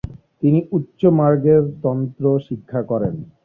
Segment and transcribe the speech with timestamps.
[0.43, 3.15] তিনি উচ্চমার্গের তন্ত্র শিক্ষা করেন।